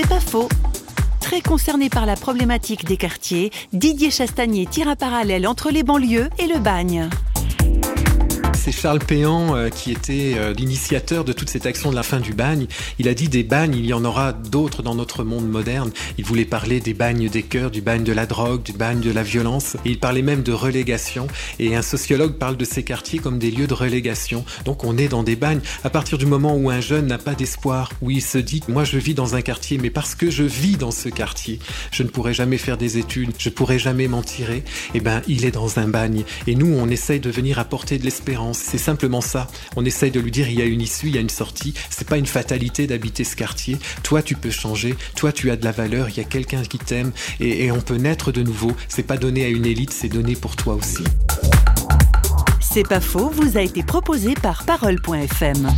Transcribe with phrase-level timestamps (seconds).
[0.00, 0.48] C'est pas faux.
[1.20, 6.28] Très concerné par la problématique des quartiers, Didier Chastanier tire un parallèle entre les banlieues
[6.38, 7.08] et le bagne
[8.78, 12.32] Charles Péan euh, qui était euh, l'initiateur de toute cette action de la fin du
[12.32, 12.68] bagne.
[13.00, 15.90] Il a dit des bagnes, il y en aura d'autres dans notre monde moderne.
[16.16, 19.10] Il voulait parler des bagnes des cœurs, du bagne de la drogue, du bagne de
[19.10, 19.76] la violence.
[19.84, 21.26] Il parlait même de relégation.
[21.58, 24.44] Et un sociologue parle de ces quartiers comme des lieux de relégation.
[24.64, 25.60] Donc on est dans des bagnes.
[25.82, 28.84] À partir du moment où un jeune n'a pas d'espoir, où il se dit, moi
[28.84, 31.58] je vis dans un quartier, mais parce que je vis dans ce quartier,
[31.90, 34.62] je ne pourrai jamais faire des études, je pourrai jamais m'en tirer,
[34.94, 36.22] eh ben il est dans un bagne.
[36.46, 39.48] Et nous, on essaye de venir apporter de l'espérance c'est simplement ça.
[39.76, 41.72] On essaye de lui dire il y a une issue, il y a une sortie.
[41.88, 43.78] C'est pas une fatalité d'habiter ce quartier.
[44.02, 44.94] Toi, tu peux changer.
[45.16, 46.10] Toi, tu as de la valeur.
[46.10, 48.72] Il y a quelqu'un qui t'aime et, on peut naître de nouveau.
[48.88, 51.04] C'est pas donné à une élite, c'est donné pour toi aussi.
[52.60, 55.68] C'est pas faux, vous a été proposé par parole.fm.